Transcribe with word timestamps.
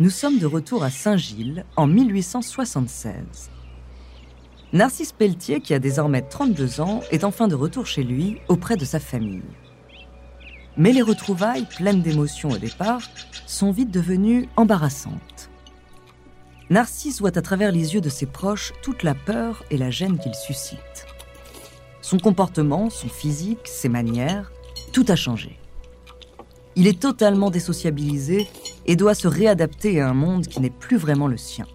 Nous 0.00 0.08
sommes 0.08 0.38
de 0.38 0.46
retour 0.46 0.82
à 0.82 0.88
Saint-Gilles 0.88 1.66
en 1.76 1.86
1876. 1.86 3.50
Narcisse 4.72 5.12
Pelletier, 5.12 5.60
qui 5.60 5.74
a 5.74 5.78
désormais 5.78 6.22
32 6.22 6.80
ans, 6.80 7.00
est 7.10 7.22
enfin 7.22 7.48
de 7.48 7.54
retour 7.54 7.84
chez 7.84 8.02
lui, 8.02 8.38
auprès 8.48 8.78
de 8.78 8.86
sa 8.86 8.98
famille. 8.98 9.42
Mais 10.78 10.94
les 10.94 11.02
retrouvailles, 11.02 11.66
pleines 11.66 12.00
d'émotions 12.00 12.48
au 12.48 12.56
départ, 12.56 13.02
sont 13.46 13.72
vite 13.72 13.90
devenues 13.90 14.48
embarrassantes. 14.56 15.50
Narcisse 16.70 17.20
voit 17.20 17.36
à 17.36 17.42
travers 17.42 17.70
les 17.70 17.92
yeux 17.92 18.00
de 18.00 18.08
ses 18.08 18.24
proches 18.24 18.72
toute 18.82 19.02
la 19.02 19.14
peur 19.14 19.64
et 19.70 19.76
la 19.76 19.90
gêne 19.90 20.18
qu'il 20.18 20.34
suscite. 20.34 21.06
Son 22.00 22.18
comportement, 22.18 22.88
son 22.88 23.10
physique, 23.10 23.66
ses 23.68 23.90
manières, 23.90 24.50
tout 24.94 25.04
a 25.08 25.16
changé. 25.16 25.59
Il 26.76 26.86
est 26.86 27.00
totalement 27.00 27.50
désociabilisé 27.50 28.48
et 28.86 28.96
doit 28.96 29.14
se 29.14 29.28
réadapter 29.28 30.00
à 30.00 30.08
un 30.08 30.14
monde 30.14 30.46
qui 30.46 30.60
n'est 30.60 30.70
plus 30.70 30.96
vraiment 30.96 31.26
le 31.26 31.36
sien. 31.36 31.66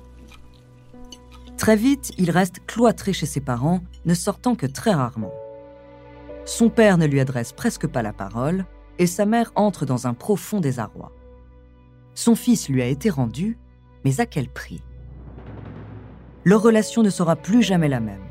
Très 1.57 1.75
vite, 1.75 2.11
il 2.17 2.31
reste 2.31 2.61
cloîtré 2.65 3.13
chez 3.13 3.25
ses 3.25 3.41
parents, 3.41 3.81
ne 4.05 4.13
sortant 4.13 4.55
que 4.55 4.66
très 4.66 4.93
rarement. 4.93 5.33
Son 6.45 6.69
père 6.69 6.97
ne 6.97 7.07
lui 7.07 7.19
adresse 7.19 7.53
presque 7.53 7.88
pas 7.88 8.01
la 8.01 8.13
parole 8.13 8.66
et 8.99 9.07
sa 9.07 9.25
mère 9.25 9.51
entre 9.55 9.85
dans 9.85 10.07
un 10.07 10.13
profond 10.13 10.61
désarroi. 10.61 11.11
Son 12.13 12.35
fils 12.35 12.69
lui 12.69 12.81
a 12.81 12.88
été 12.88 13.09
rendu, 13.09 13.57
mais 14.05 14.21
à 14.21 14.25
quel 14.25 14.47
prix? 14.47 14.81
Leur 16.43 16.61
relation 16.61 17.03
ne 17.03 17.09
sera 17.09 17.35
plus 17.35 17.63
jamais 17.63 17.89
la 17.89 17.99
même. 17.99 18.21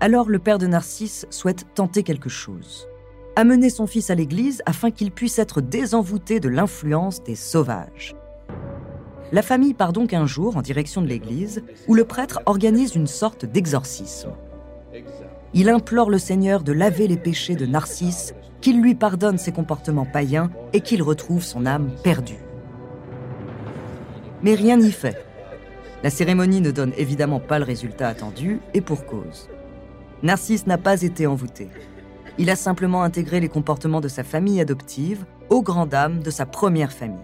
Alors 0.00 0.28
le 0.28 0.38
père 0.38 0.58
de 0.58 0.66
Narcisse 0.66 1.26
souhaite 1.30 1.66
tenter 1.74 2.02
quelque 2.02 2.28
chose 2.28 2.88
amener 3.36 3.70
son 3.70 3.86
fils 3.86 4.10
à 4.10 4.14
l'église 4.14 4.62
afin 4.66 4.90
qu'il 4.90 5.10
puisse 5.10 5.38
être 5.38 5.60
désenvoûté 5.60 6.40
de 6.40 6.48
l'influence 6.48 7.22
des 7.22 7.34
sauvages. 7.34 8.14
La 9.32 9.42
famille 9.42 9.74
part 9.74 9.92
donc 9.92 10.12
un 10.12 10.26
jour 10.26 10.56
en 10.56 10.62
direction 10.62 11.02
de 11.02 11.08
l'église 11.08 11.62
où 11.88 11.94
le 11.94 12.04
prêtre 12.04 12.40
organise 12.46 12.94
une 12.94 13.06
sorte 13.06 13.44
d'exorcisme. 13.44 14.30
Il 15.54 15.68
implore 15.68 16.10
le 16.10 16.18
Seigneur 16.18 16.62
de 16.62 16.72
laver 16.72 17.08
les 17.08 17.16
péchés 17.16 17.56
de 17.56 17.66
Narcisse, 17.66 18.34
qu'il 18.60 18.80
lui 18.80 18.94
pardonne 18.94 19.38
ses 19.38 19.52
comportements 19.52 20.06
païens 20.06 20.50
et 20.72 20.80
qu'il 20.80 21.02
retrouve 21.02 21.42
son 21.42 21.66
âme 21.66 21.90
perdue. 22.02 22.44
Mais 24.42 24.54
rien 24.54 24.76
n'y 24.76 24.92
fait. 24.92 25.24
La 26.02 26.10
cérémonie 26.10 26.60
ne 26.60 26.70
donne 26.70 26.92
évidemment 26.98 27.40
pas 27.40 27.58
le 27.58 27.64
résultat 27.64 28.08
attendu, 28.08 28.60
et 28.74 28.80
pour 28.80 29.06
cause. 29.06 29.48
Narcisse 30.22 30.66
n'a 30.66 30.78
pas 30.78 31.02
été 31.02 31.26
envoûté. 31.26 31.68
Il 32.36 32.50
a 32.50 32.56
simplement 32.56 33.04
intégré 33.04 33.38
les 33.38 33.48
comportements 33.48 34.00
de 34.00 34.08
sa 34.08 34.24
famille 34.24 34.60
adoptive 34.60 35.24
aux 35.50 35.62
grandes 35.62 35.90
dames 35.90 36.20
de 36.20 36.30
sa 36.30 36.46
première 36.46 36.92
famille. 36.92 37.18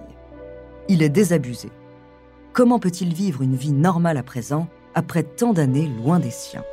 Il 0.89 1.03
est 1.03 1.09
désabusé. 1.09 1.71
Comment 2.53 2.79
peut-il 2.79 3.13
vivre 3.13 3.43
une 3.43 3.57
vie 3.57 3.73
normale 3.73 4.19
à 4.19 4.23
présent, 4.23 4.69
après 4.95 5.25
tant 5.25 5.53
d'années 5.53 5.89
loin 5.89 6.21
des 6.21 6.31
siens? 6.31 6.65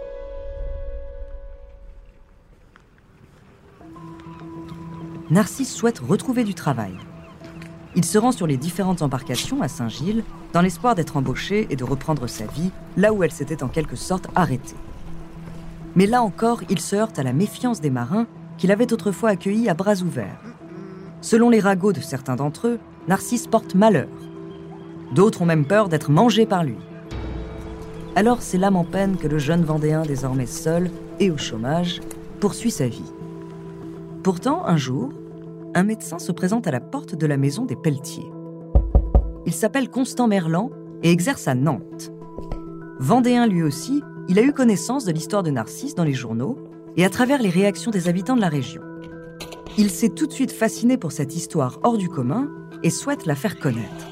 Narcisse 5.32 5.74
souhaite 5.74 6.00
retrouver 6.00 6.44
du 6.44 6.54
travail. 6.54 6.94
Il 7.96 8.06
se 8.06 8.20
rend 8.20 8.32
sur 8.32 8.46
les 8.46 8.58
différentes 8.58 9.02
embarcations 9.02 9.62
à 9.64 9.68
Saint-Gilles 9.68 10.24
dans 10.54 10.62
l'espoir 10.62 10.94
d'être 10.94 11.18
embauché 11.18 11.66
et 11.72 11.76
de 11.76 11.84
reprendre 11.84 12.28
sa 12.28 12.46
vie 12.46 12.72
là 12.96 13.14
où 13.14 13.24
elle 13.24 13.32
s'était 13.32 13.64
en 13.64 13.68
quelque 13.68 13.96
sorte 13.96 14.28
arrêtée. 14.36 14.76
Mais 15.98 16.06
là 16.06 16.22
encore, 16.22 16.62
il 16.70 16.80
se 16.80 16.96
heurte 16.96 17.18
à 17.18 17.24
la 17.24 17.34
méfiance 17.34 17.82
des 17.82 17.90
marins 17.90 18.28
qu'il 18.60 18.72
avait 18.72 18.94
autrefois 18.94 19.30
accueillis 19.30 19.68
à 19.68 19.74
bras 19.74 20.04
ouverts. 20.04 20.44
Selon 21.22 21.50
les 21.50 21.60
ragots 21.60 21.92
de 21.92 22.02
certains 22.02 22.36
d'entre 22.36 22.68
eux, 22.68 22.80
Narcisse 23.08 23.48
porte 23.48 23.74
malheur. 23.74 24.08
D'autres 25.16 25.42
ont 25.42 25.48
même 25.48 25.66
peur 25.66 25.90
d'être 25.90 26.12
mangés 26.12 26.46
par 26.46 26.64
lui. 26.64 26.78
Alors 28.16 28.44
c'est 28.44 28.60
l'âme 28.60 28.76
en 28.76 28.84
peine 28.84 29.18
que 29.18 29.28
le 29.28 29.40
jeune 29.40 29.64
Vendéen, 29.64 30.04
désormais 30.04 30.46
seul 30.46 30.92
et 31.20 31.32
au 31.32 31.38
chômage, 31.38 32.00
poursuit 32.40 32.70
sa 32.70 32.88
vie. 32.88 33.12
Pourtant, 34.22 34.68
un 34.68 34.78
jour, 34.78 35.10
un 35.74 35.84
médecin 35.84 36.20
se 36.20 36.32
présente 36.32 36.68
à 36.68 36.72
la 36.72 36.80
porte 36.80 37.16
de 37.16 37.26
la 37.26 37.38
maison 37.38 37.66
des 37.66 37.76
Pelletiers. 37.76 38.32
Il 39.48 39.54
s'appelle 39.54 39.90
Constant 39.90 40.28
Merlan 40.28 40.70
et 41.02 41.10
exerce 41.10 41.48
à 41.48 41.56
Nantes. 41.56 42.12
Vendéen 43.00 43.48
lui 43.48 43.64
aussi, 43.64 44.04
il 44.30 44.40
a 44.40 44.42
eu 44.42 44.52
connaissance 44.52 45.06
de 45.06 45.12
l'histoire 45.12 45.44
de 45.44 45.52
Narcisse 45.52 45.96
dans 45.96 46.04
les 46.04 46.14
journaux 46.14 46.58
et 46.98 47.06
à 47.06 47.10
travers 47.10 47.42
les 47.42 47.50
réactions 47.50 47.92
des 47.92 48.10
habitants 48.10 48.36
de 48.36 48.42
la 48.42 48.50
région. 48.50 48.82
Il 49.78 49.90
s'est 49.90 50.10
tout 50.10 50.28
de 50.28 50.34
suite 50.34 50.52
fasciné 50.52 50.98
pour 50.98 51.12
cette 51.12 51.36
histoire 51.36 51.80
hors 51.84 51.98
du 51.98 52.10
commun 52.10 52.50
et 52.84 52.90
souhaite 52.90 53.26
la 53.26 53.36
faire 53.36 53.60
connaître. 53.60 54.08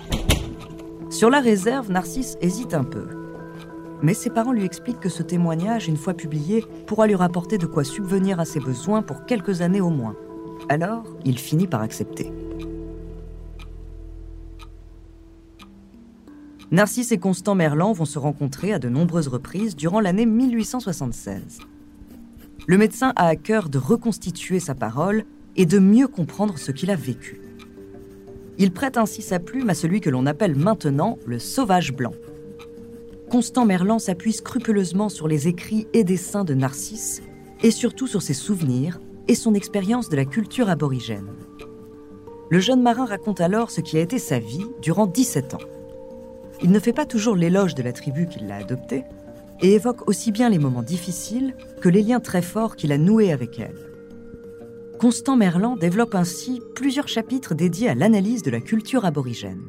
Sur 1.09 1.29
la 1.29 1.39
réserve, 1.39 1.91
Narcisse 1.91 2.37
hésite 2.41 2.73
un 2.73 2.83
peu. 2.83 3.07
Mais 4.01 4.13
ses 4.13 4.29
parents 4.29 4.51
lui 4.51 4.65
expliquent 4.65 4.99
que 4.99 5.09
ce 5.09 5.23
témoignage, 5.23 5.87
une 5.87 5.97
fois 5.97 6.13
publié, 6.13 6.63
pourra 6.85 7.07
lui 7.07 7.15
rapporter 7.15 7.57
de 7.57 7.65
quoi 7.65 7.83
subvenir 7.83 8.39
à 8.39 8.45
ses 8.45 8.59
besoins 8.59 9.01
pour 9.01 9.25
quelques 9.25 9.61
années 9.61 9.81
au 9.81 9.89
moins. 9.89 10.15
Alors, 10.69 11.03
il 11.25 11.37
finit 11.37 11.67
par 11.67 11.81
accepter. 11.81 12.31
Narcisse 16.75 17.13
et 17.13 17.17
Constant 17.17 17.55
Merlan 17.55 17.93
vont 17.93 18.03
se 18.03 18.19
rencontrer 18.19 18.73
à 18.73 18.79
de 18.79 18.89
nombreuses 18.89 19.29
reprises 19.29 19.77
durant 19.77 20.01
l'année 20.01 20.25
1876. 20.25 21.59
Le 22.67 22.77
médecin 22.77 23.13
a 23.15 23.27
à 23.27 23.37
cœur 23.37 23.69
de 23.69 23.77
reconstituer 23.77 24.59
sa 24.59 24.75
parole 24.75 25.23
et 25.55 25.65
de 25.65 25.79
mieux 25.79 26.09
comprendre 26.09 26.57
ce 26.57 26.73
qu'il 26.73 26.91
a 26.91 26.97
vécu. 26.97 27.39
Il 28.57 28.73
prête 28.73 28.97
ainsi 28.97 29.21
sa 29.21 29.39
plume 29.39 29.69
à 29.69 29.73
celui 29.73 30.01
que 30.01 30.09
l'on 30.09 30.25
appelle 30.25 30.57
maintenant 30.57 31.17
le 31.25 31.39
sauvage 31.39 31.93
blanc. 31.93 32.11
Constant 33.29 33.65
Merlan 33.65 33.97
s'appuie 33.97 34.33
scrupuleusement 34.33 35.07
sur 35.07 35.29
les 35.29 35.47
écrits 35.47 35.87
et 35.93 36.03
dessins 36.03 36.43
de 36.43 36.55
Narcisse 36.55 37.21
et 37.63 37.71
surtout 37.71 38.07
sur 38.07 38.21
ses 38.21 38.33
souvenirs 38.33 38.99
et 39.29 39.35
son 39.35 39.53
expérience 39.53 40.09
de 40.09 40.17
la 40.17 40.25
culture 40.25 40.69
aborigène. 40.69 41.29
Le 42.49 42.59
jeune 42.59 42.81
marin 42.81 43.05
raconte 43.05 43.39
alors 43.39 43.71
ce 43.71 43.79
qui 43.79 43.97
a 43.97 44.01
été 44.01 44.19
sa 44.19 44.39
vie 44.39 44.65
durant 44.81 45.07
17 45.07 45.53
ans. 45.53 45.74
Il 46.63 46.71
ne 46.71 46.79
fait 46.79 46.93
pas 46.93 47.05
toujours 47.05 47.35
l'éloge 47.35 47.75
de 47.75 47.83
la 47.83 47.93
tribu 47.93 48.27
qui 48.27 48.39
l'a 48.39 48.57
adopté 48.57 49.03
et 49.61 49.73
évoque 49.73 50.07
aussi 50.07 50.31
bien 50.31 50.49
les 50.49 50.59
moments 50.59 50.81
difficiles 50.81 51.55
que 51.81 51.89
les 51.89 52.01
liens 52.01 52.19
très 52.19 52.41
forts 52.41 52.75
qu'il 52.75 52.91
a 52.91 52.97
noués 52.97 53.31
avec 53.31 53.59
elle. 53.59 53.75
Constant 54.99 55.35
Merlan 55.35 55.75
développe 55.75 56.15
ainsi 56.15 56.61
plusieurs 56.73 57.07
chapitres 57.07 57.53
dédiés 57.53 57.89
à 57.89 57.95
l'analyse 57.95 58.43
de 58.43 58.51
la 58.51 58.61
culture 58.61 59.05
aborigène. 59.05 59.61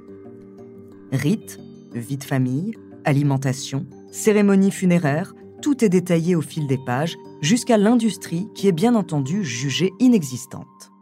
Rites, 1.13 1.59
vie 1.95 2.17
de 2.17 2.25
famille, 2.25 2.75
alimentation, 3.05 3.87
cérémonies 4.11 4.71
funéraires, 4.71 5.35
tout 5.63 5.85
est 5.85 5.89
détaillé 5.89 6.37
au 6.37 6.43
fil 6.43 6.67
des 6.67 6.79
pages, 6.79 7.17
jusqu'à 7.41 7.77
l'industrie 7.77 8.49
qui 8.55 8.69
est 8.69 8.73
bien 8.73 8.95
entendu 8.95 9.45
jugée 9.45 9.93
inexistante. 9.99 10.93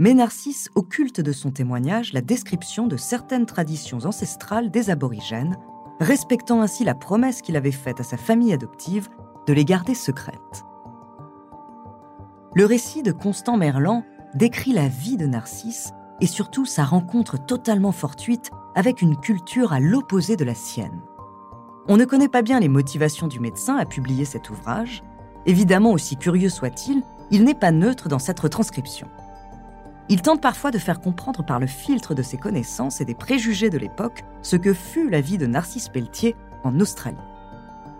Mais 0.00 0.14
Narcisse 0.14 0.70
occulte 0.76 1.20
de 1.20 1.30
son 1.30 1.50
témoignage 1.50 2.14
la 2.14 2.22
description 2.22 2.86
de 2.86 2.96
certaines 2.96 3.44
traditions 3.44 3.98
ancestrales 4.06 4.70
des 4.70 4.88
aborigènes, 4.88 5.58
respectant 6.00 6.62
ainsi 6.62 6.84
la 6.84 6.94
promesse 6.94 7.42
qu'il 7.42 7.54
avait 7.54 7.70
faite 7.70 8.00
à 8.00 8.02
sa 8.02 8.16
famille 8.16 8.54
adoptive 8.54 9.10
de 9.46 9.52
les 9.52 9.66
garder 9.66 9.94
secrètes. 9.94 10.64
Le 12.54 12.64
récit 12.64 13.02
de 13.02 13.12
Constant 13.12 13.58
Merlan 13.58 14.02
décrit 14.34 14.72
la 14.72 14.88
vie 14.88 15.18
de 15.18 15.26
Narcisse 15.26 15.90
et 16.22 16.26
surtout 16.26 16.64
sa 16.64 16.84
rencontre 16.84 17.36
totalement 17.36 17.92
fortuite 17.92 18.50
avec 18.74 19.02
une 19.02 19.18
culture 19.18 19.74
à 19.74 19.80
l'opposé 19.80 20.34
de 20.34 20.46
la 20.46 20.54
sienne. 20.54 21.02
On 21.88 21.98
ne 21.98 22.06
connaît 22.06 22.28
pas 22.28 22.40
bien 22.40 22.58
les 22.58 22.68
motivations 22.70 23.28
du 23.28 23.38
médecin 23.38 23.76
à 23.76 23.84
publier 23.84 24.24
cet 24.24 24.48
ouvrage. 24.48 25.02
Évidemment, 25.44 25.90
aussi 25.90 26.16
curieux 26.16 26.48
soit-il, 26.48 27.02
il 27.30 27.44
n'est 27.44 27.52
pas 27.52 27.70
neutre 27.70 28.08
dans 28.08 28.18
cette 28.18 28.40
retranscription. 28.40 29.06
Il 30.10 30.22
tente 30.22 30.40
parfois 30.40 30.72
de 30.72 30.78
faire 30.78 31.00
comprendre 31.00 31.44
par 31.44 31.60
le 31.60 31.68
filtre 31.68 32.14
de 32.14 32.22
ses 32.22 32.36
connaissances 32.36 33.00
et 33.00 33.04
des 33.04 33.14
préjugés 33.14 33.70
de 33.70 33.78
l'époque 33.78 34.24
ce 34.42 34.56
que 34.56 34.74
fut 34.74 35.08
la 35.08 35.20
vie 35.20 35.38
de 35.38 35.46
Narcisse 35.46 35.88
Pelletier 35.88 36.34
en 36.64 36.80
Australie. 36.80 37.16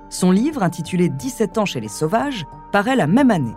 Son 0.08 0.32
livre, 0.32 0.64
intitulé 0.64 1.08
17 1.08 1.58
ans 1.58 1.66
chez 1.66 1.78
les 1.78 1.86
sauvages, 1.86 2.46
paraît 2.72 2.96
la 2.96 3.06
même 3.06 3.30
année. 3.30 3.54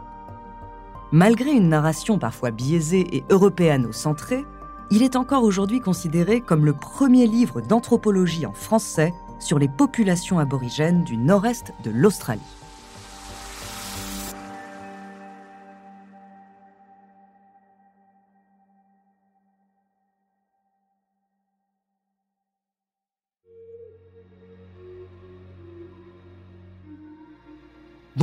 Malgré 1.11 1.51
une 1.51 1.67
narration 1.67 2.19
parfois 2.19 2.51
biaisée 2.51 3.07
et 3.11 3.23
européano-centrée, 3.31 4.45
il 4.91 5.01
est 5.01 5.15
encore 5.15 5.43
aujourd'hui 5.43 5.79
considéré 5.79 6.39
comme 6.39 6.63
le 6.63 6.73
premier 6.73 7.25
livre 7.25 7.59
d'anthropologie 7.59 8.45
en 8.45 8.53
français 8.53 9.15
sur 9.39 9.57
les 9.57 9.67
populations 9.67 10.37
aborigènes 10.37 11.03
du 11.03 11.17
nord-est 11.17 11.73
de 11.83 11.89
l'Australie. 11.89 12.41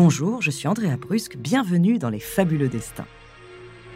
Bonjour, 0.02 0.40
je 0.40 0.50
suis 0.50 0.66
Andrea 0.66 0.96
Brusque, 0.98 1.36
bienvenue 1.36 1.98
dans 1.98 2.08
Les 2.08 2.20
Fabuleux 2.20 2.70
Destins. 2.70 3.04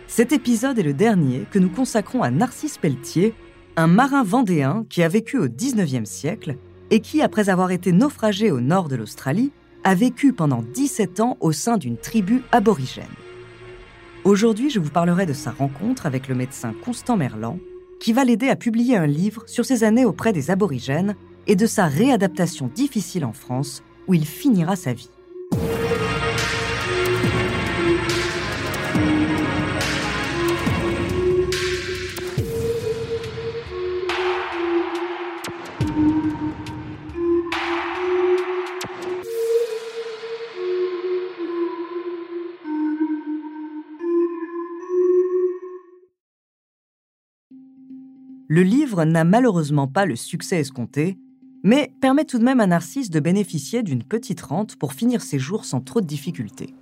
Cet 0.07 0.33
épisode 0.33 0.79
est 0.79 0.83
le 0.83 0.93
dernier 0.93 1.47
que 1.51 1.59
nous 1.59 1.71
consacrons 1.71 2.23
à 2.23 2.31
Narcisse 2.31 2.77
Pelletier, 2.77 3.33
un 3.77 3.87
marin 3.87 4.23
vendéen 4.23 4.85
qui 4.91 5.03
a 5.03 5.09
vécu 5.09 5.39
au 5.39 5.49
XIXe 5.49 6.07
siècle 6.07 6.59
et 6.91 7.01
qui, 7.01 7.23
après 7.23 7.49
avoir 7.49 7.71
été 7.71 7.91
naufragé 7.91 8.51
au 8.51 8.61
nord 8.61 8.89
de 8.89 8.97
l'Australie, 8.97 9.51
a 9.83 9.95
vécu 9.95 10.35
pendant 10.35 10.63
17 10.75 11.21
ans 11.21 11.39
au 11.41 11.53
sein 11.53 11.79
d'une 11.79 11.97
tribu 11.97 12.43
aborigène. 12.53 13.07
Aujourd'hui, 14.25 14.69
je 14.69 14.81
vous 14.81 14.91
parlerai 14.91 15.25
de 15.25 15.33
sa 15.33 15.53
rencontre 15.53 16.05
avec 16.05 16.29
le 16.29 16.35
médecin 16.35 16.75
Constant 16.85 17.17
Merlan, 17.17 17.59
qui 17.99 18.13
va 18.13 18.25
l'aider 18.25 18.51
à 18.51 18.57
publier 18.57 18.99
un 18.99 19.07
livre 19.07 19.45
sur 19.47 19.65
ses 19.65 19.85
années 19.85 20.05
auprès 20.05 20.35
des 20.35 20.51
aborigènes 20.51 21.17
et 21.47 21.57
de 21.57 21.65
sa 21.65 21.87
réadaptation 21.87 22.71
difficile 22.75 23.25
en 23.25 23.33
France, 23.33 23.83
où 24.07 24.13
il 24.13 24.27
finira 24.27 24.77
sa 24.77 24.93
vie. 24.93 25.09
Le 48.47 48.63
livre 48.63 49.05
n'a 49.05 49.25
malheureusement 49.25 49.87
pas 49.87 50.05
le 50.05 50.17
succès 50.17 50.61
escompté, 50.61 51.17
mais 51.63 51.91
permet 52.03 52.27
tout 52.27 52.39
de 52.39 52.45
même 52.45 52.61
à 52.61 52.67
Narcisse 52.67 53.09
de 53.09 53.19
bénéficier 53.19 53.83
d'une 53.83 54.03
petite 54.03 54.43
rente 54.43 54.77
pour 54.77 54.93
finir 54.93 55.23
ses 55.23 55.39
jours 55.39 55.65
sans 55.65 55.81
trop 55.81 56.03
de 56.03 56.07
difficultés. 56.07 56.75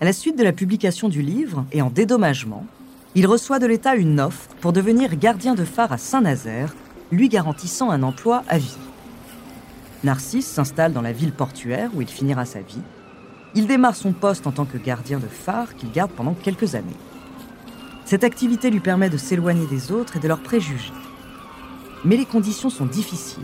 À 0.00 0.06
la 0.06 0.14
suite 0.14 0.38
de 0.38 0.44
la 0.44 0.54
publication 0.54 1.10
du 1.10 1.20
livre 1.20 1.66
et 1.70 1.82
en 1.82 1.90
dédommagement, 1.90 2.66
il 3.14 3.26
reçoit 3.26 3.58
de 3.58 3.66
l'État 3.66 3.94
une 3.94 4.18
offre 4.18 4.48
pour 4.62 4.72
devenir 4.72 5.16
gardien 5.16 5.54
de 5.54 5.64
phare 5.64 5.92
à 5.92 5.98
Saint-Nazaire, 5.98 6.74
lui 7.12 7.28
garantissant 7.28 7.90
un 7.90 8.02
emploi 8.02 8.42
à 8.48 8.56
vie. 8.56 8.76
Narcisse 10.02 10.46
s'installe 10.46 10.94
dans 10.94 11.02
la 11.02 11.12
ville 11.12 11.32
portuaire 11.32 11.90
où 11.94 12.00
il 12.00 12.08
finira 12.08 12.46
sa 12.46 12.60
vie. 12.60 12.82
Il 13.54 13.66
démarre 13.66 13.96
son 13.96 14.12
poste 14.12 14.46
en 14.46 14.52
tant 14.52 14.64
que 14.64 14.78
gardien 14.78 15.18
de 15.18 15.26
phare 15.26 15.76
qu'il 15.76 15.92
garde 15.92 16.10
pendant 16.12 16.34
quelques 16.34 16.74
années. 16.74 16.96
Cette 18.06 18.22
activité 18.22 18.70
lui 18.70 18.78
permet 18.78 19.10
de 19.10 19.16
s'éloigner 19.16 19.66
des 19.66 19.90
autres 19.90 20.16
et 20.16 20.20
de 20.20 20.28
leurs 20.28 20.40
préjugés. 20.40 20.92
Mais 22.04 22.16
les 22.16 22.24
conditions 22.24 22.70
sont 22.70 22.86
difficiles. 22.86 23.42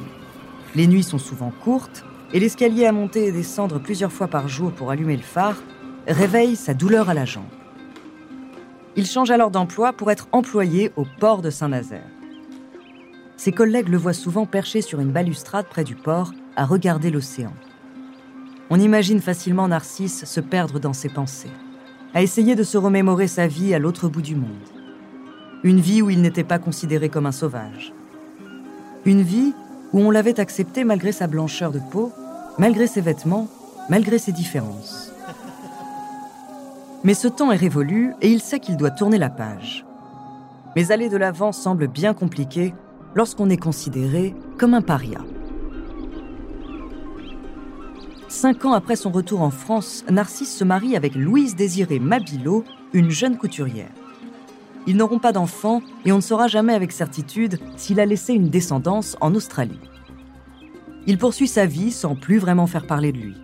Les 0.76 0.86
nuits 0.86 1.02
sont 1.02 1.18
souvent 1.18 1.52
courtes 1.64 2.04
et 2.32 2.38
l'escalier 2.38 2.86
à 2.86 2.92
monter 2.92 3.26
et 3.26 3.32
descendre 3.32 3.80
plusieurs 3.80 4.12
fois 4.12 4.28
par 4.28 4.46
jour 4.46 4.70
pour 4.70 4.92
allumer 4.92 5.16
le 5.16 5.22
phare 5.22 5.56
réveille 6.06 6.54
sa 6.54 6.74
douleur 6.74 7.10
à 7.10 7.14
la 7.14 7.24
jambe. 7.24 7.42
Il 8.94 9.04
change 9.04 9.32
alors 9.32 9.50
d'emploi 9.50 9.92
pour 9.92 10.12
être 10.12 10.28
employé 10.30 10.92
au 10.94 11.06
port 11.18 11.42
de 11.42 11.50
Saint-Nazaire. 11.50 12.06
Ses 13.36 13.50
collègues 13.50 13.88
le 13.88 13.98
voient 13.98 14.12
souvent 14.12 14.46
perché 14.46 14.80
sur 14.80 15.00
une 15.00 15.10
balustrade 15.10 15.66
près 15.66 15.82
du 15.82 15.96
port 15.96 16.32
à 16.54 16.66
regarder 16.66 17.10
l'océan. 17.10 17.52
On 18.70 18.78
imagine 18.78 19.20
facilement 19.20 19.66
Narcisse 19.66 20.24
se 20.24 20.40
perdre 20.40 20.78
dans 20.78 20.92
ses 20.92 21.08
pensées 21.08 21.50
à 22.14 22.22
essayer 22.22 22.54
de 22.54 22.62
se 22.62 22.78
remémorer 22.78 23.26
sa 23.26 23.46
vie 23.46 23.74
à 23.74 23.78
l'autre 23.78 24.08
bout 24.08 24.22
du 24.22 24.36
monde. 24.36 24.50
Une 25.62 25.80
vie 25.80 26.02
où 26.02 26.10
il 26.10 26.20
n'était 26.20 26.44
pas 26.44 26.58
considéré 26.58 27.08
comme 27.08 27.26
un 27.26 27.32
sauvage. 27.32 27.92
Une 29.04 29.22
vie 29.22 29.54
où 29.92 30.00
on 30.00 30.10
l'avait 30.10 30.40
accepté 30.40 30.84
malgré 30.84 31.12
sa 31.12 31.26
blancheur 31.26 31.70
de 31.70 31.80
peau, 31.90 32.12
malgré 32.58 32.86
ses 32.86 33.00
vêtements, 33.00 33.48
malgré 33.88 34.18
ses 34.18 34.32
différences. 34.32 35.12
Mais 37.04 37.14
ce 37.14 37.28
temps 37.28 37.50
est 37.50 37.56
révolu 37.56 38.14
et 38.20 38.30
il 38.30 38.40
sait 38.40 38.60
qu'il 38.60 38.76
doit 38.76 38.90
tourner 38.90 39.18
la 39.18 39.30
page. 39.30 39.84
Mais 40.76 40.92
aller 40.92 41.08
de 41.08 41.16
l'avant 41.16 41.52
semble 41.52 41.88
bien 41.88 42.14
compliqué 42.14 42.74
lorsqu'on 43.14 43.50
est 43.50 43.56
considéré 43.56 44.34
comme 44.58 44.74
un 44.74 44.82
paria. 44.82 45.18
Cinq 48.32 48.64
ans 48.64 48.72
après 48.72 48.96
son 48.96 49.10
retour 49.10 49.42
en 49.42 49.50
France, 49.50 50.06
Narcisse 50.10 50.56
se 50.56 50.64
marie 50.64 50.96
avec 50.96 51.14
Louise 51.14 51.54
Désirée 51.54 51.98
Mabillot, 51.98 52.64
une 52.94 53.10
jeune 53.10 53.36
couturière. 53.36 53.92
Ils 54.86 54.96
n'auront 54.96 55.18
pas 55.18 55.32
d'enfants 55.32 55.82
et 56.06 56.12
on 56.12 56.16
ne 56.16 56.22
saura 56.22 56.48
jamais 56.48 56.72
avec 56.72 56.92
certitude 56.92 57.58
s'il 57.76 58.00
a 58.00 58.06
laissé 58.06 58.32
une 58.32 58.48
descendance 58.48 59.18
en 59.20 59.34
Australie. 59.34 59.78
Il 61.06 61.18
poursuit 61.18 61.46
sa 61.46 61.66
vie 61.66 61.92
sans 61.92 62.16
plus 62.16 62.38
vraiment 62.38 62.66
faire 62.66 62.86
parler 62.86 63.12
de 63.12 63.18
lui. 63.18 63.34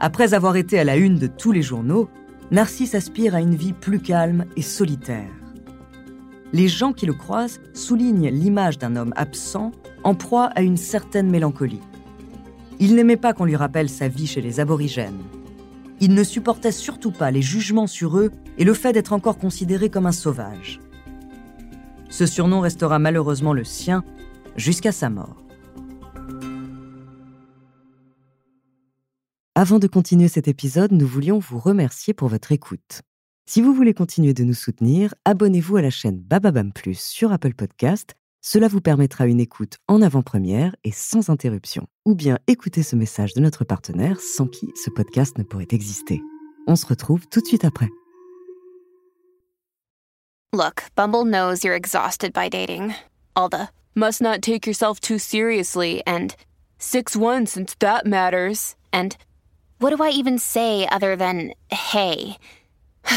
Après 0.00 0.34
avoir 0.34 0.56
été 0.56 0.80
à 0.80 0.84
la 0.84 0.96
une 0.96 1.20
de 1.20 1.28
tous 1.28 1.52
les 1.52 1.62
journaux, 1.62 2.10
Narcisse 2.50 2.96
aspire 2.96 3.36
à 3.36 3.40
une 3.40 3.54
vie 3.54 3.72
plus 3.72 4.00
calme 4.00 4.46
et 4.56 4.62
solitaire. 4.62 5.30
Les 6.52 6.66
gens 6.66 6.92
qui 6.92 7.06
le 7.06 7.14
croisent 7.14 7.60
soulignent 7.72 8.30
l'image 8.30 8.78
d'un 8.78 8.96
homme 8.96 9.12
absent, 9.14 9.70
en 10.02 10.16
proie 10.16 10.46
à 10.56 10.62
une 10.62 10.76
certaine 10.76 11.30
mélancolie. 11.30 11.80
Il 12.78 12.94
n'aimait 12.94 13.16
pas 13.16 13.32
qu'on 13.32 13.44
lui 13.44 13.56
rappelle 13.56 13.88
sa 13.88 14.08
vie 14.08 14.26
chez 14.26 14.40
les 14.40 14.60
aborigènes. 14.60 15.22
Il 16.00 16.12
ne 16.14 16.24
supportait 16.24 16.72
surtout 16.72 17.10
pas 17.10 17.30
les 17.30 17.42
jugements 17.42 17.86
sur 17.86 18.18
eux 18.18 18.30
et 18.58 18.64
le 18.64 18.74
fait 18.74 18.92
d'être 18.92 19.12
encore 19.12 19.38
considéré 19.38 19.88
comme 19.88 20.06
un 20.06 20.12
sauvage. 20.12 20.80
Ce 22.10 22.26
surnom 22.26 22.60
restera 22.60 22.98
malheureusement 22.98 23.54
le 23.54 23.64
sien 23.64 24.04
jusqu'à 24.56 24.92
sa 24.92 25.08
mort. 25.08 25.42
Avant 29.54 29.78
de 29.78 29.86
continuer 29.86 30.28
cet 30.28 30.48
épisode, 30.48 30.92
nous 30.92 31.06
voulions 31.06 31.38
vous 31.38 31.58
remercier 31.58 32.12
pour 32.12 32.28
votre 32.28 32.52
écoute. 32.52 33.00
Si 33.48 33.62
vous 33.62 33.72
voulez 33.72 33.94
continuer 33.94 34.34
de 34.34 34.44
nous 34.44 34.54
soutenir, 34.54 35.14
abonnez-vous 35.24 35.76
à 35.76 35.82
la 35.82 35.88
chaîne 35.88 36.18
Bababam 36.18 36.72
Plus 36.72 37.00
sur 37.00 37.32
Apple 37.32 37.54
Podcast 37.54 38.16
cela 38.46 38.68
vous 38.68 38.80
permettra 38.80 39.26
une 39.26 39.40
écoute 39.40 39.78
en 39.88 40.00
avant-première 40.00 40.76
et 40.84 40.92
sans 40.92 41.30
interruption. 41.30 41.88
Ou 42.04 42.14
bien 42.14 42.38
écouter 42.46 42.84
ce 42.84 42.94
message 42.94 43.34
de 43.34 43.40
notre 43.40 43.64
partenaire 43.64 44.20
sans 44.20 44.46
qui 44.46 44.70
ce 44.76 44.88
podcast 44.88 45.36
ne 45.36 45.42
pourrait 45.42 45.66
exister. 45.72 46.22
On 46.68 46.76
se 46.76 46.86
retrouve 46.86 47.26
tout 47.26 47.40
de 47.40 47.46
suite 47.46 47.64
après. 47.64 47.88
Look, 50.52 50.84
Bumble 50.94 51.24
knows 51.24 51.64
you're 51.64 51.74
exhausted 51.74 52.32
by 52.32 52.48
dating. 52.48 52.94
All 53.34 53.48
the 53.48 53.68
must 53.96 54.22
not 54.22 54.42
take 54.42 54.64
yourself 54.64 55.00
too 55.00 55.18
seriously 55.18 56.04
and 56.06 56.28
6-1 56.78 57.48
since 57.48 57.74
that 57.80 58.06
matters. 58.06 58.76
And 58.92 59.16
what 59.80 59.90
do 59.90 60.00
I 60.00 60.10
even 60.10 60.38
say 60.38 60.86
other 60.86 61.16
than 61.16 61.50
hey? 61.72 62.36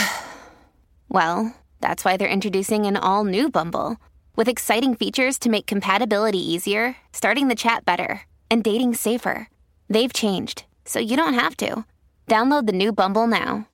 well, 1.07 1.53
that's 1.81 2.03
why 2.03 2.17
they're 2.17 2.27
introducing 2.27 2.87
an 2.87 2.97
all 2.97 3.25
new 3.25 3.51
Bumble. 3.51 3.97
With 4.39 4.47
exciting 4.47 4.95
features 4.95 5.37
to 5.39 5.49
make 5.49 5.67
compatibility 5.67 6.39
easier, 6.39 6.95
starting 7.11 7.49
the 7.49 7.55
chat 7.55 7.83
better, 7.83 8.21
and 8.49 8.63
dating 8.63 8.93
safer. 8.93 9.49
They've 9.89 10.13
changed, 10.13 10.63
so 10.85 10.97
you 10.97 11.17
don't 11.17 11.33
have 11.33 11.57
to. 11.57 11.83
Download 12.25 12.65
the 12.65 12.71
new 12.71 12.93
Bumble 12.93 13.27
now. 13.27 13.67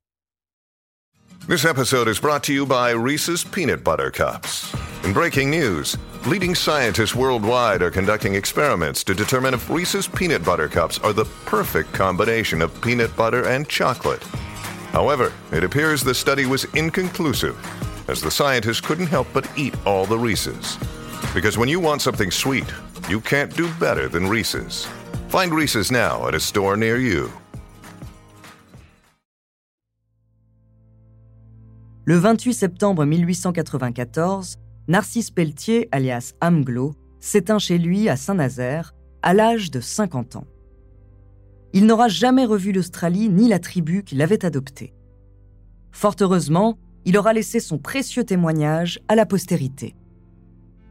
This 1.48 1.66
episode 1.66 2.08
is 2.08 2.20
brought 2.20 2.42
to 2.46 2.52
you 2.52 2.66
by 2.66 2.90
Reese's 2.94 3.44
Peanut 3.44 3.84
Butter 3.84 4.10
Cups. 4.10 4.74
In 5.04 5.14
breaking 5.14 5.52
news, 5.52 5.98
Leading 6.26 6.56
scientists 6.56 7.14
worldwide 7.14 7.84
are 7.84 7.92
conducting 7.92 8.34
experiments 8.34 9.04
to 9.04 9.14
determine 9.14 9.54
if 9.54 9.70
Reese's 9.70 10.08
peanut 10.08 10.44
butter 10.44 10.68
cups 10.68 10.98
are 10.98 11.14
the 11.14 11.26
perfect 11.46 11.94
combination 11.94 12.64
of 12.64 12.82
peanut 12.82 13.16
butter 13.16 13.48
and 13.48 13.70
chocolate. 13.70 14.24
However, 14.94 15.32
it 15.52 15.64
appears 15.64 16.02
the 16.02 16.16
study 16.16 16.48
was 16.48 16.64
inconclusive, 16.74 17.56
as 18.08 18.22
the 18.22 18.32
scientists 18.32 18.82
couldn't 18.82 19.08
help 19.08 19.28
but 19.34 19.48
eat 19.58 19.74
all 19.86 20.06
the 20.06 20.18
Reese's. 20.18 20.78
Because 21.34 21.58
when 21.58 21.70
you 21.70 21.80
want 21.80 22.02
something 22.02 22.32
sweet, 22.32 22.72
you 23.10 23.20
can't 23.20 23.56
do 23.56 23.68
better 23.80 24.08
than 24.08 24.28
Reese's. 24.28 24.88
Find 25.30 25.54
Reese's 25.54 25.92
now 25.92 26.28
at 26.28 26.36
a 26.36 26.40
store 26.40 26.78
near 26.78 26.98
you. 26.98 27.30
Le 32.08 32.18
28 32.18 32.54
septembre 32.54 33.04
1894, 33.04 34.58
Narcisse 34.88 35.32
Pelletier, 35.32 35.90
alias 35.92 36.34
Amglo, 36.40 36.94
s'éteint 37.20 37.58
chez 37.58 37.80
lui 37.80 38.08
à 38.10 38.16
Saint-Nazaire, 38.16 38.94
à 39.24 39.34
l'âge 39.34 39.72
de 39.72 39.80
50 39.80 40.36
ans. 40.36 40.46
Il 41.74 41.88
n'aura 41.88 42.08
jamais 42.08 42.46
revu 42.46 42.72
l'Australie 42.72 43.28
ni 43.28 43.50
la 43.50 43.58
tribu 43.58 44.04
qui 44.04 44.14
l'avait 44.14 44.46
adopté. 44.46 44.94
Fort 45.92 46.16
heureusement, 46.22 46.78
il 47.06 47.18
aura 47.18 47.34
laissé 47.34 47.60
son 47.60 47.78
précieux 47.78 48.24
témoignage 48.24 49.00
à 49.08 49.16
la 49.16 49.26
postérité. 49.26 49.96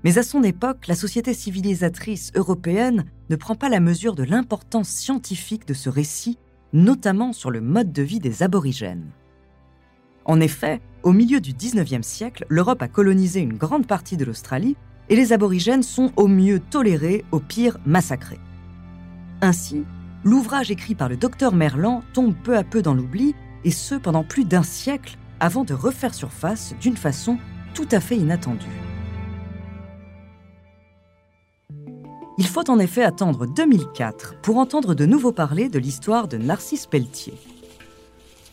Mais 0.04 0.18
à 0.18 0.23
son 0.23 0.42
époque, 0.42 0.87
la 0.87 0.94
société 0.94 1.35
civilisatrice 1.35 2.30
européenne 2.35 3.04
ne 3.30 3.37
prend 3.37 3.54
pas 3.54 3.68
la 3.68 3.80
mesure 3.80 4.14
de 4.14 4.23
l'importance 4.23 4.88
scientifique 4.88 5.66
de 5.66 5.75
ce 5.75 5.88
récit, 5.88 6.38
notamment 6.73 7.33
sur 7.33 7.50
le 7.50 7.61
mode 7.61 7.92
de 7.92 8.02
vie 8.02 8.21
des 8.21 8.42
aborigènes. 8.42 9.11
En 10.26 10.40
effet, 10.40 10.80
au 11.02 11.12
milieu 11.12 11.40
du 11.40 11.52
19e 11.52 12.02
siècle, 12.02 12.47
l'Europe 12.49 12.83
a 12.83 12.88
colonisé 12.88 13.40
une 13.40 13.56
grande 13.56 13.87
partie 13.87 14.16
de 14.16 14.25
l'Australie 14.25 14.76
et 15.09 15.16
les 15.16 15.33
aborigènes 15.33 15.83
sont 15.83 16.12
au 16.16 16.28
mieux 16.28 16.61
tolérés, 16.61 17.25
au 17.30 17.40
pire 17.40 17.78
massacrés. 17.85 18.40
Ainsi, 19.40 19.85
l'ouvrage 20.23 20.71
écrit 20.71 20.94
par 20.94 21.09
le 21.09 21.16
docteur 21.16 21.54
Merlan 21.54 22.02
tombe 22.14 22.35
peu 22.42 22.56
à 22.56 22.64
peu 22.64 22.80
dans 22.80 22.94
l'oubli, 22.94 23.35
et 23.64 23.71
ce 23.71 23.94
pendant 23.94 24.25
plus 24.25 24.44
d'un 24.44 24.62
siècle 24.62 25.18
avant 25.44 25.62
de 25.62 25.74
refaire 25.74 26.14
surface 26.14 26.74
d'une 26.80 26.96
façon 26.96 27.36
tout 27.74 27.86
à 27.90 28.00
fait 28.00 28.16
inattendue. 28.16 28.64
Il 32.38 32.46
faut 32.46 32.70
en 32.70 32.78
effet 32.78 33.04
attendre 33.04 33.44
2004 33.44 34.40
pour 34.40 34.56
entendre 34.56 34.94
de 34.94 35.04
nouveau 35.04 35.32
parler 35.32 35.68
de 35.68 35.78
l'histoire 35.78 36.28
de 36.28 36.38
Narcisse 36.38 36.86
Pelletier. 36.86 37.34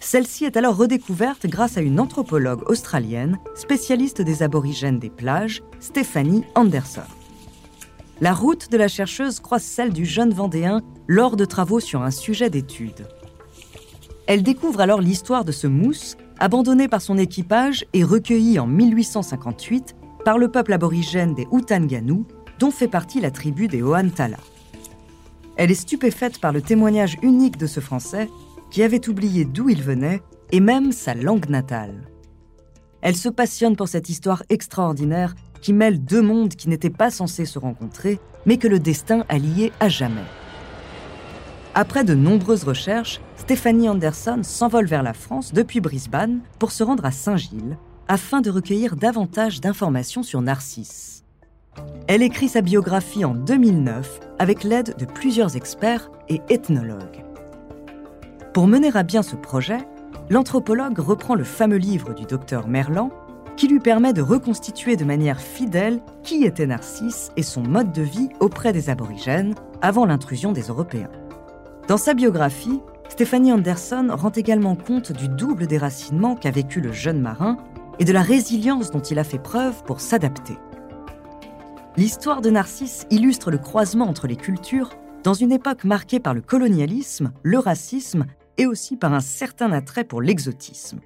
Celle-ci 0.01 0.43
est 0.43 0.57
alors 0.57 0.75
redécouverte 0.75 1.48
grâce 1.48 1.77
à 1.77 1.81
une 1.81 1.98
anthropologue 1.98 2.69
australienne, 2.69 3.39
spécialiste 3.55 4.21
des 4.21 4.43
aborigènes 4.43 5.00
des 5.00 5.10
plages, 5.10 5.63
Stephanie 5.79 6.43
Anderson. 6.55 7.07
La 8.19 8.33
route 8.33 8.69
de 8.69 8.75
la 8.75 8.89
chercheuse 8.89 9.39
croise 9.39 9.63
celle 9.63 9.93
du 9.93 10.05
jeune 10.05 10.33
Vendéen 10.33 10.81
lors 11.07 11.38
de 11.38 11.45
travaux 11.45 11.79
sur 11.79 12.01
un 12.01 12.12
sujet 12.12 12.50
d'étude. 12.50 13.07
Elle 14.27 14.43
découvre 14.43 14.81
alors 14.81 15.00
l'histoire 15.00 15.45
de 15.45 15.53
ce 15.53 15.67
mousse, 15.67 16.17
abandonné 16.41 16.88
par 16.88 17.03
son 17.03 17.19
équipage 17.19 17.86
et 17.93 18.03
recueilli 18.03 18.57
en 18.57 18.65
1858 18.65 19.95
par 20.25 20.39
le 20.39 20.50
peuple 20.50 20.74
aborigène 20.74 21.36
des 21.36 21.48
Outanganu, 21.51 22.24
dont 22.57 22.71
fait 22.71 22.88
partie 22.88 23.21
la 23.21 23.29
tribu 23.29 23.67
des 23.67 23.83
Oantala. 23.83 24.39
Elle 25.55 25.69
est 25.69 25.75
stupéfaite 25.75 26.41
par 26.41 26.51
le 26.51 26.63
témoignage 26.63 27.17
unique 27.21 27.57
de 27.57 27.67
ce 27.67 27.79
Français 27.79 28.27
qui 28.71 28.81
avait 28.81 29.07
oublié 29.07 29.45
d'où 29.45 29.69
il 29.69 29.83
venait 29.83 30.24
et 30.51 30.60
même 30.60 30.91
sa 30.91 31.13
langue 31.13 31.48
natale. 31.48 32.10
Elle 33.01 33.15
se 33.15 33.29
passionne 33.29 33.75
pour 33.75 33.88
cette 33.88 34.10
histoire 34.10 34.41
extraordinaire 34.50 35.36
qui 35.62 35.74
mêle 35.74 36.03
deux 36.03 36.24
mondes 36.24 36.55
qui 36.55 36.69
n'étaient 36.69 36.89
pas 36.89 37.12
censés 37.12 37.45
se 37.45 37.60
rencontrer, 37.60 38.19
mais 38.48 38.57
que 38.57 38.67
le 38.67 38.79
destin 38.79 39.25
a 39.29 39.38
liés 39.38 39.71
à 39.79 39.89
jamais. 39.89 40.25
Après 41.75 42.03
de 42.03 42.15
nombreuses 42.15 42.63
recherches, 42.63 43.21
Stéphanie 43.51 43.89
Anderson 43.89 44.43
s'envole 44.43 44.86
vers 44.86 45.03
la 45.03 45.12
France 45.12 45.51
depuis 45.51 45.81
Brisbane 45.81 46.39
pour 46.58 46.72
se 46.72 46.84
rendre 46.84 47.03
à 47.03 47.12
Saint-Gilles 47.12 47.77
afin 48.08 48.39
de 48.39 48.50
recueillir 48.50 48.96
davantage 48.96 49.60
d'informations 49.60 50.24
sur 50.24 50.41
Narcisse. 50.41 51.25
Elle 52.08 52.22
écrit 52.22 52.48
sa 52.48 52.62
biographie 52.62 53.25
en 53.25 53.36
2009 53.36 54.22
avec 54.39 54.63
l'aide 54.63 54.96
de 54.98 55.03
plusieurs 55.03 55.58
experts 55.58 56.10
et 56.29 56.39
ethnologues. 56.48 57.25
Pour 58.53 58.67
mener 58.67 58.89
à 58.93 59.03
bien 59.03 59.22
ce 59.22 59.36
projet, 59.36 59.79
l'anthropologue 60.29 61.00
reprend 61.00 61.36
le 61.36 61.43
fameux 61.43 61.75
livre 61.75 62.13
du 62.13 62.24
docteur 62.24 62.70
Merlan 62.70 63.10
qui 63.58 63.67
lui 63.67 63.81
permet 63.81 64.13
de 64.13 64.22
reconstituer 64.22 64.96
de 64.96 65.03
manière 65.03 65.41
fidèle 65.41 66.01
qui 66.24 66.46
était 66.46 66.67
Narcisse 66.67 67.34
et 67.36 67.43
son 67.43 67.63
mode 67.63 67.91
de 67.91 68.01
vie 68.01 68.29
auprès 68.39 68.72
des 68.72 68.89
aborigènes 68.89 69.55
avant 69.81 70.05
l'intrusion 70.05 70.53
des 70.53 70.67
Européens. 70.70 71.12
Dans 71.89 71.98
sa 71.98 72.13
biographie, 72.13 72.79
Stéphanie 73.12 73.51
Anderson 73.51 74.08
rend 74.10 74.32
également 74.32 74.77
compte 74.77 75.12
du 75.12 75.27
double 75.27 75.68
déracinement 75.68 76.38
qu'a 76.38 76.50
vécu 76.50 76.80
le 76.80 76.94
jeune 76.94 77.20
marin 77.20 77.58
et 78.00 78.06
de 78.06 78.13
la 78.13 78.22
résilience 78.22 78.89
dont 78.89 79.01
il 79.01 79.20
a 79.20 79.25
fait 79.25 79.38
preuve 79.38 79.84
pour 79.84 80.00
s'adapter. 80.00 80.58
L'histoire 81.98 82.39
de 82.39 82.50
Narcisse 82.50 83.06
illustre 83.10 83.51
le 83.51 83.58
croisement 83.58 84.08
entre 84.08 84.27
les 84.27 84.38
cultures 84.38 84.91
dans 85.25 85.34
une 85.34 85.51
époque 85.51 85.84
marquée 85.84 86.22
par 86.22 86.34
le 86.34 86.39
colonialisme, 86.39 87.34
le 87.44 87.60
racisme 87.60 88.27
et 88.58 88.65
aussi 88.65 88.96
par 88.96 89.13
un 89.13 89.20
certain 89.20 89.74
attrait 89.74 90.06
pour 90.06 90.22
l'exotisme. 90.22 91.01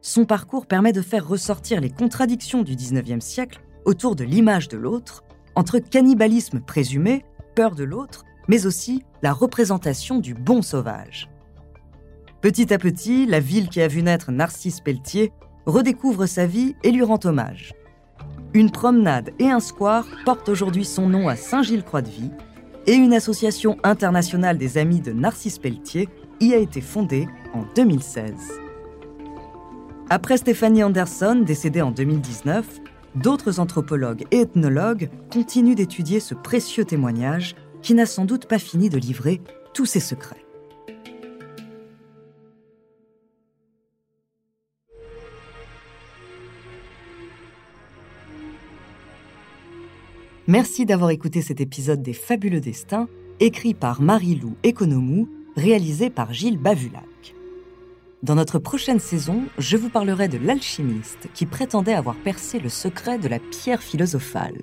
Son 0.00 0.24
parcours 0.26 0.66
permet 0.66 0.92
de 0.92 1.02
faire 1.02 1.26
ressortir 1.26 1.80
les 1.80 1.90
contradictions 1.90 2.62
du 2.62 2.76
XIXe 2.76 3.22
siècle 3.22 3.62
autour 3.84 4.14
de 4.14 4.22
l'image 4.22 4.68
de 4.68 4.76
l'autre, 4.76 5.24
entre 5.56 5.80
cannibalisme 5.80 6.60
présumé, 6.60 7.24
peur 7.56 7.74
de 7.74 7.82
l'autre, 7.82 8.24
mais 8.48 8.66
aussi 8.66 9.02
la 9.22 9.32
représentation 9.32 10.18
du 10.18 10.34
bon 10.34 10.62
sauvage. 10.62 11.30
Petit 12.40 12.72
à 12.74 12.78
petit, 12.78 13.26
la 13.26 13.40
ville 13.40 13.68
qui 13.68 13.80
a 13.80 13.88
vu 13.88 14.02
naître 14.02 14.30
Narcisse 14.30 14.80
Pelletier 14.80 15.32
redécouvre 15.66 16.26
sa 16.26 16.46
vie 16.46 16.76
et 16.82 16.90
lui 16.90 17.02
rend 17.02 17.18
hommage. 17.24 17.74
Une 18.52 18.70
promenade 18.70 19.30
et 19.38 19.50
un 19.50 19.60
square 19.60 20.06
portent 20.24 20.48
aujourd'hui 20.48 20.84
son 20.84 21.08
nom 21.08 21.28
à 21.28 21.36
Saint-Gilles-Croix-de-Vie 21.36 22.30
et 22.86 22.94
une 22.94 23.14
association 23.14 23.78
internationale 23.82 24.58
des 24.58 24.78
amis 24.78 25.00
de 25.00 25.12
Narcisse 25.12 25.58
Pelletier 25.58 26.08
y 26.40 26.52
a 26.52 26.58
été 26.58 26.80
fondée 26.80 27.26
en 27.54 27.62
2016. 27.74 28.34
Après 30.10 30.36
Stéphanie 30.36 30.84
Anderson, 30.84 31.42
décédée 31.46 31.80
en 31.80 31.90
2019, 31.90 32.80
d'autres 33.14 33.58
anthropologues 33.58 34.26
et 34.30 34.40
ethnologues 34.40 35.08
continuent 35.32 35.74
d'étudier 35.74 36.20
ce 36.20 36.34
précieux 36.34 36.84
témoignage 36.84 37.54
qui 37.84 37.92
n'a 37.92 38.06
sans 38.06 38.24
doute 38.24 38.46
pas 38.46 38.58
fini 38.58 38.88
de 38.88 38.96
livrer 38.96 39.42
tous 39.74 39.84
ses 39.84 40.00
secrets. 40.00 40.42
Merci 50.46 50.86
d'avoir 50.86 51.10
écouté 51.10 51.42
cet 51.42 51.60
épisode 51.60 52.02
des 52.02 52.12
Fabuleux 52.14 52.60
Destins, 52.60 53.08
écrit 53.40 53.74
par 53.74 54.00
Marie-Lou 54.00 54.56
Economou 54.64 55.28
réalisé 55.56 56.10
par 56.10 56.32
Gilles 56.32 56.58
Bavulac. 56.58 57.34
Dans 58.22 58.34
notre 58.34 58.58
prochaine 58.58 59.00
saison, 59.00 59.42
je 59.58 59.76
vous 59.76 59.90
parlerai 59.90 60.28
de 60.28 60.38
l'alchimiste 60.38 61.28
qui 61.34 61.44
prétendait 61.44 61.94
avoir 61.94 62.16
percé 62.16 62.58
le 62.58 62.70
secret 62.70 63.18
de 63.18 63.28
la 63.28 63.38
pierre 63.38 63.82
philosophale. 63.82 64.62